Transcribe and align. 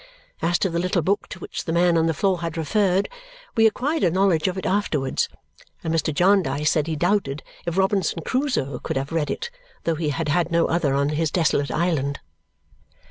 As 0.41 0.57
to 0.57 0.69
the 0.71 0.79
little 0.79 1.03
book 1.03 1.27
to 1.29 1.37
which 1.37 1.65
the 1.65 1.71
man 1.71 1.95
on 1.95 2.07
the 2.07 2.15
floor 2.15 2.41
had 2.41 2.57
referred, 2.57 3.07
we 3.55 3.67
acquired 3.67 4.03
a 4.03 4.09
knowledge 4.09 4.47
of 4.47 4.57
it 4.57 4.65
afterwards, 4.65 5.29
and 5.83 5.93
Mr. 5.93 6.11
Jarndyce 6.11 6.71
said 6.71 6.87
he 6.87 6.95
doubted 6.95 7.43
if 7.67 7.77
Robinson 7.77 8.23
Crusoe 8.23 8.79
could 8.79 8.97
have 8.97 9.11
read 9.11 9.29
it, 9.29 9.51
though 9.83 9.93
he 9.93 10.09
had 10.09 10.27
had 10.29 10.49
no 10.51 10.65
other 10.65 10.95
on 10.95 11.09
his 11.09 11.29
desolate 11.29 11.69
island. 11.69 12.19